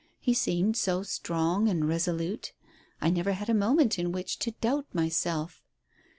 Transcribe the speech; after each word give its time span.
He 0.19 0.33
seemed 0.33 0.75
so 0.77 1.03
strong 1.03 1.67
and 1.69 1.87
resolute. 1.87 2.53
I 3.01 3.11
never 3.11 3.33
had 3.33 3.49
a 3.51 3.53
moment 3.53 3.99
in 3.99 4.11
which 4.11 4.39
to 4.39 4.49
doubt 4.59 4.87
myself. 4.93 5.61